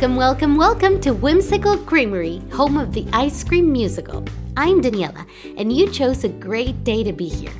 [0.00, 4.22] Welcome, welcome, welcome to Whimsical Creamery, home of the ice cream musical.
[4.56, 5.26] I'm Daniela,
[5.56, 7.50] and you chose a great day to be here.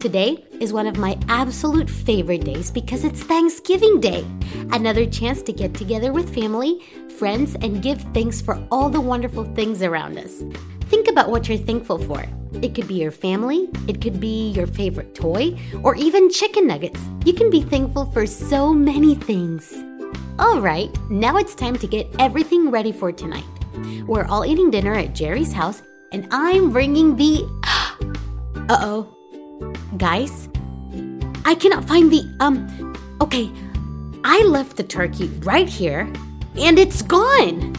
[0.00, 4.26] Today is one of my absolute favorite days because it's Thanksgiving Day,
[4.72, 6.82] another chance to get together with family,
[7.20, 10.42] friends, and give thanks for all the wonderful things around us.
[10.86, 12.24] Think about what you're thankful for.
[12.62, 16.98] It could be your family, it could be your favorite toy, or even chicken nuggets.
[17.24, 19.72] You can be thankful for so many things.
[20.38, 23.46] All right, now it's time to get everything ready for tonight.
[24.06, 25.80] We're all eating dinner at Jerry's house,
[26.12, 27.40] and I'm bringing the.
[28.68, 29.74] uh oh.
[29.96, 30.50] Guys,
[31.46, 32.20] I cannot find the.
[32.40, 32.58] Um,
[33.22, 33.50] okay,
[34.24, 36.00] I left the turkey right here,
[36.58, 37.74] and it's gone!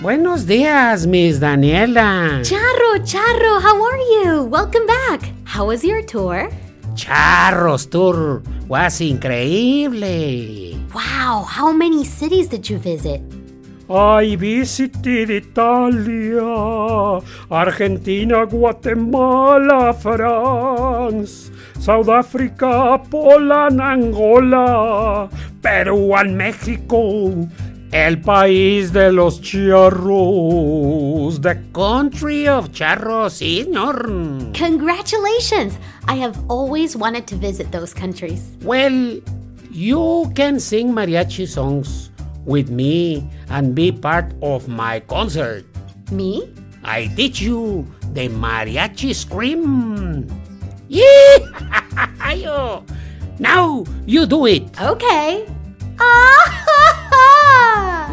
[0.00, 2.40] Buenos dias, Miss Daniela.
[2.40, 4.44] Charro, Charro, how are you?
[4.44, 5.28] Welcome back.
[5.44, 6.48] How was your tour?
[6.94, 10.76] Charros tour was increíble.
[10.92, 13.22] Wow, how many cities did you visit?
[13.88, 17.20] I visited Italia,
[17.50, 25.28] Argentina, Guatemala, France, South Africa, Poland, Angola,
[25.62, 27.48] Perú, México,
[27.92, 31.38] El país de los charros.
[31.42, 34.08] The country of charros, señor.
[34.54, 35.76] Congratulations!
[36.08, 38.56] I have always wanted to visit those countries.
[38.62, 39.20] Well,
[39.70, 42.10] you can sing mariachi songs
[42.46, 45.66] with me and be part of my concert.
[46.10, 46.48] Me?
[46.84, 50.26] I teach you the mariachi scream.
[50.88, 52.82] Yeah!
[53.38, 54.78] now you do it.
[54.78, 55.46] Okay.
[55.98, 56.61] Ah!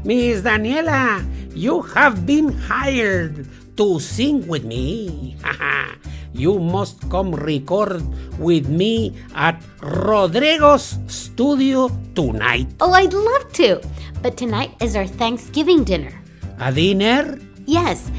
[0.05, 1.19] Miss Daniela,
[1.53, 3.43] you have been hired
[3.77, 5.35] to sing with me.
[6.33, 8.03] you must come record
[8.39, 12.69] with me at Rodrigo's studio tonight.
[12.81, 13.81] Oh, I'd love to.
[14.23, 16.15] But tonight is our Thanksgiving dinner.
[16.61, 17.37] A dinner?
[17.67, 18.13] Yes.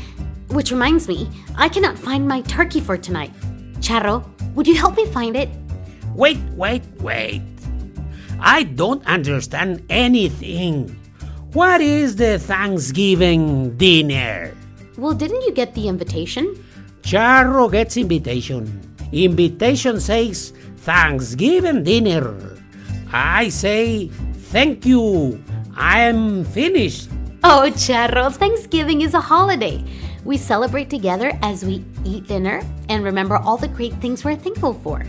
[0.52, 3.32] Which reminds me, I cannot find my turkey for tonight.
[3.80, 4.28] Charro,
[4.60, 5.48] would you help me find it?
[6.16, 7.42] Wait, wait, wait.
[8.40, 10.96] I don't understand anything.
[11.54, 14.54] What is the Thanksgiving dinner?
[14.98, 16.54] Well, didn't you get the invitation?
[17.02, 18.70] Charro gets invitation.
[19.12, 22.36] Invitation says Thanksgiving dinner.
[23.12, 24.10] I say
[24.54, 25.42] thank you.
[25.76, 27.10] I'm finished.
[27.44, 29.84] Oh, Charro, Thanksgiving is a holiday.
[30.26, 34.74] We celebrate together as we eat dinner and remember all the great things we're thankful
[34.74, 35.02] for.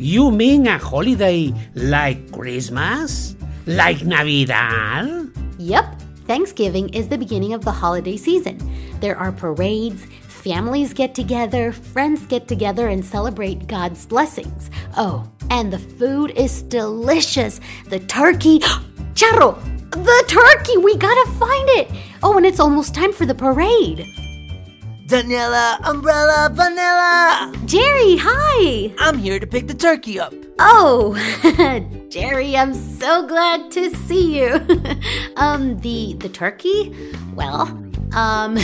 [0.00, 3.34] You mean a holiday like Christmas?
[3.66, 5.28] Like Navidad?
[5.58, 5.86] Yep.
[6.24, 8.58] Thanksgiving is the beginning of the holiday season.
[9.00, 14.70] There are parades, families get together, friends get together and celebrate God's blessings.
[14.96, 17.60] Oh, and the food is delicious.
[17.88, 18.60] The turkey,
[19.14, 19.58] charro,
[19.90, 21.90] the turkey, we gotta find it.
[22.22, 24.06] Oh, and it's almost time for the parade.
[25.08, 27.50] Daniela, umbrella, vanilla.
[27.64, 28.92] Jerry, hi.
[28.98, 30.34] I'm here to pick the turkey up.
[30.58, 31.16] Oh,
[32.10, 34.60] Jerry, I'm so glad to see you.
[35.40, 36.80] um, the the turkey?
[37.34, 37.62] Well,
[38.12, 38.58] um,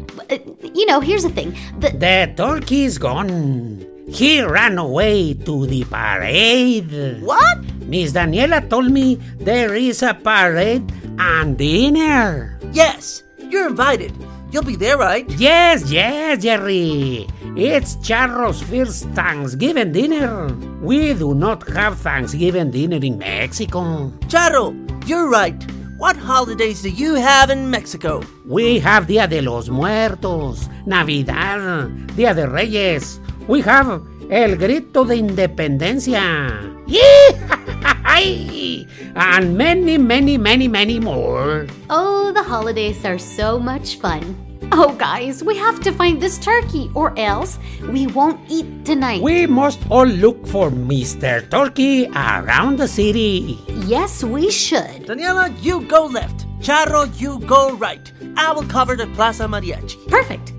[0.78, 1.52] you know, here's the thing.
[1.78, 3.84] The, the turkey's gone.
[4.08, 6.88] He ran away to the parade.
[7.20, 7.58] What?
[7.92, 10.90] Miss Daniela told me there is a parade
[11.20, 12.58] and dinner.
[12.72, 14.14] Yes, you're invited.
[14.56, 15.28] You'll be there, right?
[15.36, 17.28] Yes, yes, Jerry.
[17.60, 20.48] It's Charro's first Thanksgiving dinner.
[20.80, 24.08] We do not have Thanksgiving dinner in Mexico.
[24.32, 24.72] Charro,
[25.06, 25.60] you're right.
[25.98, 28.22] What holidays do you have in Mexico?
[28.46, 33.20] We have Dia de los Muertos, Navidad, Dia de Reyes.
[33.48, 34.00] We have
[34.30, 36.72] El Grito de Independencia.
[39.18, 41.66] and many, many, many, many more.
[41.90, 44.40] Oh, the holidays are so much fun.
[44.72, 47.58] Oh, guys, we have to find this turkey, or else
[47.92, 49.22] we won't eat tonight.
[49.22, 51.48] We must all look for Mr.
[51.50, 53.58] Turkey around the city.
[53.86, 55.06] Yes, we should.
[55.06, 56.46] Daniela, you go left.
[56.60, 58.12] Charro, you go right.
[58.36, 60.08] I will cover the Plaza Mariachi.
[60.08, 60.52] Perfect.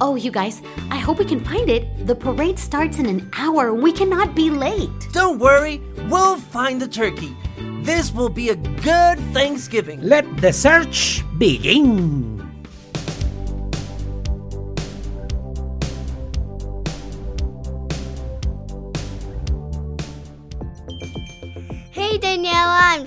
[0.00, 0.60] Oh, you guys,
[0.90, 1.84] I hope we can find it.
[2.06, 3.72] The parade starts in an hour.
[3.72, 4.90] We cannot be late.
[5.12, 5.80] Don't worry,
[6.10, 7.34] we'll find the turkey.
[7.82, 10.00] This will be a good Thanksgiving.
[10.02, 12.31] Let the search begin.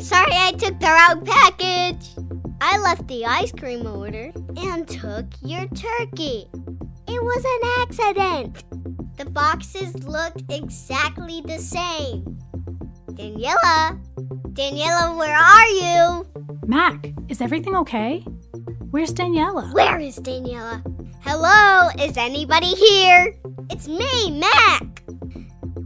[0.05, 2.13] sorry I took the wrong package.
[2.61, 6.45] I left the ice cream order and took your turkey.
[7.07, 8.63] It was an accident.
[9.17, 12.21] The boxes looked exactly the same.
[13.17, 13.97] Daniela,
[14.53, 16.27] Daniela, where are you?
[16.67, 18.19] Mac, is everything okay?
[18.91, 19.73] Where's Daniela?
[19.73, 20.83] Where is Daniela?
[21.21, 23.33] Hello, is anybody here?
[23.71, 24.85] It's me, Mac.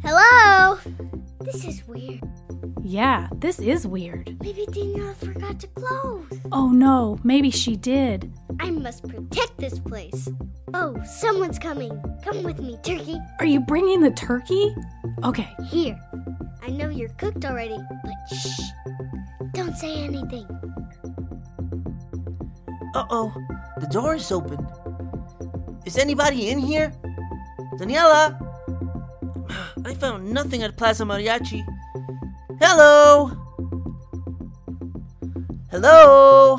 [0.04, 0.78] Hello.
[1.40, 2.20] This is weird.
[2.92, 4.36] Yeah, this is weird.
[4.42, 6.26] Maybe Danielle forgot to close.
[6.52, 8.34] Oh no, maybe she did.
[8.60, 10.28] I must protect this place.
[10.74, 12.02] Oh, someone's coming.
[12.26, 13.16] Come with me, turkey.
[13.40, 14.74] Are you bringing the turkey?
[15.24, 15.50] Okay.
[15.70, 16.00] Here.
[16.64, 18.60] I know you're cooked already, but shh.
[19.54, 20.48] Don't say anything.
[22.96, 23.32] Uh oh,
[23.78, 24.68] the door is open.
[25.86, 26.92] Is anybody in here?
[27.80, 28.36] Daniela!
[29.86, 31.64] I found nothing at Plaza Mariachi.
[32.62, 33.28] Hello?
[35.72, 36.58] Hello?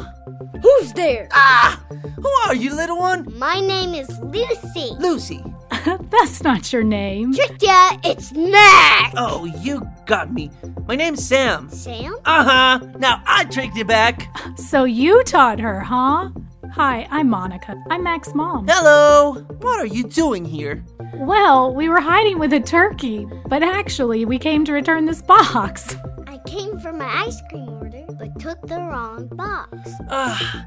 [0.62, 1.28] Who's there?
[1.30, 1.84] Ah!
[2.16, 3.26] Who are you, little one?
[3.38, 4.92] My name is Lucy.
[4.98, 5.44] Lucy.
[6.10, 7.34] That's not your name.
[7.34, 9.14] Tricked ya, it's Max.
[9.18, 10.50] Oh, you got me.
[10.88, 11.68] My name's Sam.
[11.68, 12.16] Sam?
[12.24, 12.44] Uh
[12.78, 12.86] huh.
[12.98, 14.26] Now I tricked you back.
[14.56, 16.30] So you taught her, huh?
[16.74, 17.82] Hi, I'm Monica.
[17.90, 18.66] I'm Mac's mom.
[18.68, 19.34] Hello!
[19.60, 20.84] What are you doing here?
[21.14, 25.96] Well, we were hiding with a turkey, but actually, we came to return this box.
[26.28, 29.68] I came for my ice cream order, but took the wrong box.
[30.10, 30.64] Ah,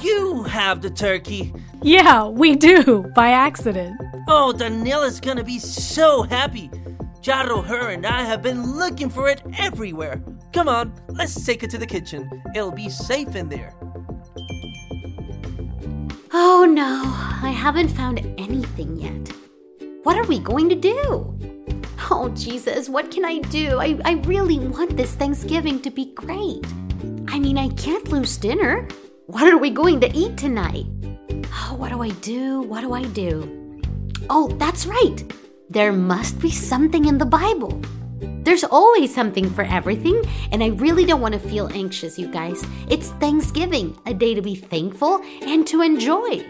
[0.00, 1.52] you have the turkey.
[1.82, 4.00] Yeah, we do, by accident.
[4.28, 6.70] Oh, Daniela's gonna be so happy.
[7.20, 10.22] Charro, her, and I have been looking for it everywhere.
[10.54, 12.42] Come on, let's take it to the kitchen.
[12.56, 13.74] It'll be safe in there.
[16.72, 17.02] No,
[17.42, 19.30] I haven't found anything yet.
[20.04, 21.38] What are we going to do?
[22.10, 23.78] Oh, Jesus, what can I do?
[23.78, 26.64] I, I really want this Thanksgiving to be great.
[27.28, 28.88] I mean, I can't lose dinner.
[29.26, 30.86] What are we going to eat tonight?
[31.52, 32.62] Oh, what do I do?
[32.62, 33.78] What do I do?
[34.30, 35.30] Oh, that's right.
[35.68, 37.82] There must be something in the Bible.
[38.42, 40.20] There's always something for everything,
[40.52, 42.64] and I really don't want to feel anxious, you guys.
[42.88, 46.44] It's Thanksgiving, a day to be thankful and to enjoy.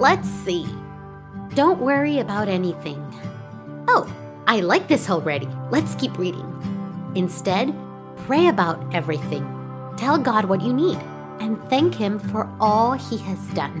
[0.00, 0.64] Let's see.
[1.54, 2.96] Don't worry about anything.
[3.86, 4.10] Oh,
[4.46, 5.46] I like this already.
[5.70, 6.48] Let's keep reading.
[7.14, 7.74] Instead,
[8.24, 9.44] pray about everything.
[9.98, 10.96] Tell God what you need
[11.38, 13.76] and thank Him for all He has done.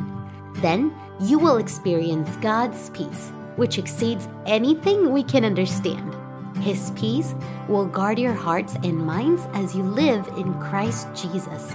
[0.56, 6.14] Then you will experience God's peace, which exceeds anything we can understand.
[6.58, 7.34] His peace
[7.66, 11.72] will guard your hearts and minds as you live in Christ Jesus.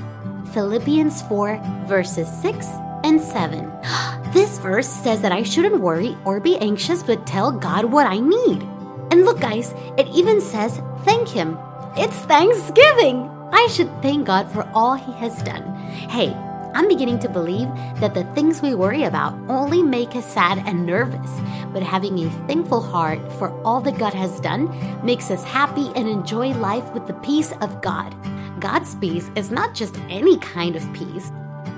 [0.53, 2.67] Philippians 4, verses 6
[3.03, 3.71] and 7.
[4.35, 8.19] This verse says that I shouldn't worry or be anxious, but tell God what I
[8.19, 8.63] need.
[9.09, 11.57] And look, guys, it even says thank Him.
[11.95, 13.29] It's Thanksgiving!
[13.53, 15.63] I should thank God for all He has done.
[16.09, 16.33] Hey,
[16.75, 17.69] I'm beginning to believe
[18.01, 21.31] that the things we worry about only make us sad and nervous,
[21.71, 24.67] but having a thankful heart for all that God has done
[25.05, 28.13] makes us happy and enjoy life with the peace of God.
[28.59, 31.31] God's peace is not just any kind of peace,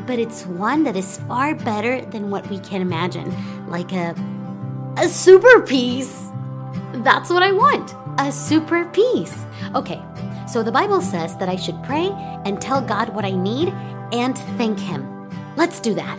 [0.07, 3.29] but it's one that is far better than what we can imagine,
[3.69, 4.15] like a
[4.97, 6.29] a super peace.
[7.03, 7.93] That's what I want.
[8.19, 9.37] A super peace.
[9.75, 10.01] Okay.
[10.51, 12.07] So the Bible says that I should pray
[12.45, 13.67] and tell God what I need
[14.13, 15.03] and thank him.
[15.57, 16.17] Let's do that.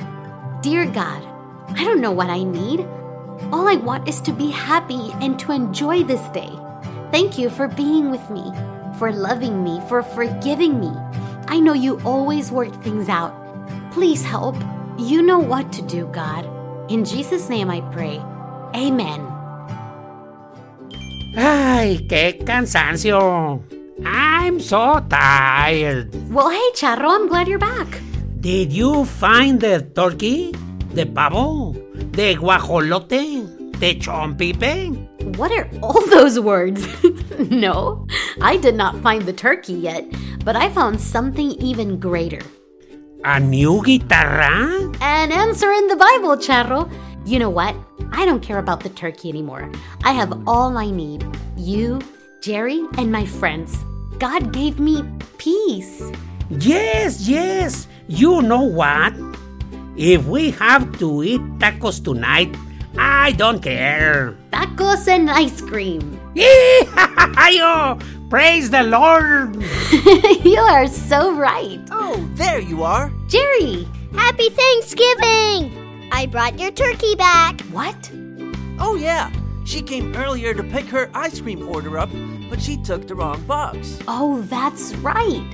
[0.62, 1.22] Dear God,
[1.70, 2.80] I don't know what I need.
[3.52, 6.50] All I want is to be happy and to enjoy this day.
[7.10, 8.44] Thank you for being with me,
[8.98, 10.92] for loving me, for forgiving me.
[11.46, 13.32] I know you always work things out
[13.98, 14.54] Please help.
[14.96, 16.44] You know what to do, God.
[16.88, 18.18] In Jesus' name I pray.
[18.72, 19.20] Amen.
[21.36, 23.60] ¡Ay, qué cansancio!
[24.06, 26.14] I'm so tired.
[26.30, 27.88] Well, hey, Charro, I'm glad you're back.
[28.38, 30.52] Did you find the turkey,
[30.94, 31.72] the pavo,
[32.12, 35.34] the guajolote, the chompipe?
[35.36, 36.86] What are all those words?
[37.50, 38.06] no,
[38.40, 40.04] I did not find the turkey yet,
[40.44, 42.42] but I found something even greater.
[43.24, 44.70] A new guitarra?
[45.00, 46.88] An answer in the Bible, Charro.
[47.26, 47.74] You know what?
[48.12, 49.68] I don't care about the turkey anymore.
[50.04, 51.98] I have all I need you,
[52.42, 53.76] Jerry, and my friends.
[54.20, 55.02] God gave me
[55.36, 56.12] peace.
[56.48, 57.88] Yes, yes.
[58.06, 59.14] You know what?
[59.96, 62.54] If we have to eat tacos tonight,
[62.96, 64.36] I don't care.
[64.52, 66.20] Tacos and ice cream.
[67.48, 67.98] Yeah,
[68.30, 69.56] Praise the Lord!
[70.44, 71.80] you are so right.
[71.90, 73.10] Oh, there you are.
[73.26, 73.88] Jerry!
[74.12, 75.72] Happy Thanksgiving!
[76.12, 77.58] I brought your turkey back.
[77.72, 78.12] What?
[78.78, 79.32] Oh, yeah.
[79.64, 82.10] She came earlier to pick her ice cream order up,
[82.50, 83.98] but she took the wrong box.
[84.06, 85.46] Oh, that's right.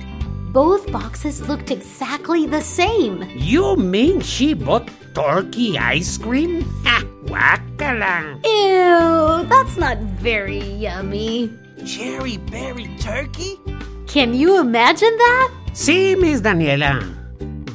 [0.51, 3.23] Both boxes looked exactly the same.
[3.33, 6.63] You mean she bought turkey ice cream?
[6.83, 7.01] Ha!
[7.27, 8.43] Wackalang!
[8.45, 13.59] Ew, that's not very yummy cherry berry turkey?
[14.07, 15.53] Can you imagine that?
[15.73, 16.99] See, Miss Daniela,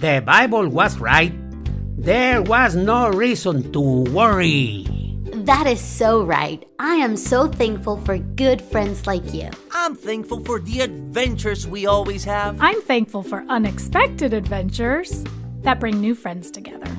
[0.00, 1.32] the Bible was right.
[1.96, 4.86] There was no reason to worry.
[5.46, 6.64] That is so right.
[6.78, 9.50] I am so thankful for good friends like you.
[9.72, 12.56] I'm thankful for the adventures we always have.
[12.60, 15.24] I'm thankful for unexpected adventures
[15.62, 16.90] that bring new friends together.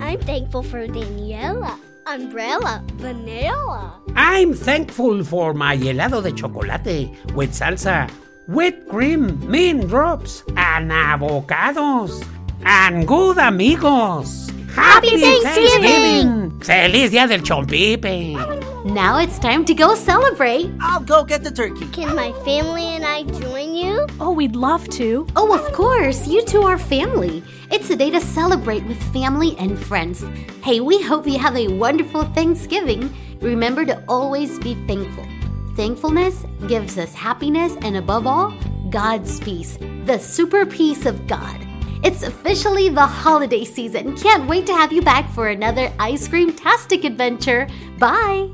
[0.00, 1.78] I'm thankful for Daniela.
[2.06, 4.00] umbrella, vanilla.
[4.14, 8.08] I'm thankful for my helado de chocolate with salsa,
[8.48, 12.24] whipped cream, mint drops, and avocados,
[12.64, 14.50] and good amigos.
[14.76, 16.52] Happy, Thanksgiving.
[16.60, 16.60] Thanksgiving!
[16.60, 18.36] ¡Feliz Día del Chompipe!
[18.84, 20.70] Now it's time to go celebrate.
[20.82, 21.86] I'll go get the turkey.
[21.88, 24.06] Can my family and I join you?
[24.20, 25.26] Oh, we'd love to.
[25.34, 26.28] Oh, of course.
[26.28, 27.42] You two are family.
[27.72, 30.22] It's a day to celebrate with family and friends.
[30.62, 33.10] Hey, we hope you have a wonderful Thanksgiving.
[33.40, 35.26] Remember to always be thankful.
[35.74, 38.52] Thankfulness gives us happiness and, above all,
[38.90, 41.65] God's peace, the super peace of God.
[42.06, 44.14] It's officially the holiday season.
[44.16, 47.66] Can't wait to have you back for another ice cream tastic adventure.
[47.98, 48.46] Bye!